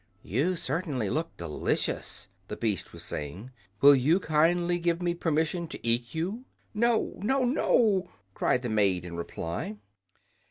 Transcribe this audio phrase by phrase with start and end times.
[0.23, 3.51] "You certainly look delicious," the beast was saying.
[3.81, 9.05] "Will you kindly give me permission to eat you?" "No, no, no!" cried the maid
[9.05, 9.77] in reply.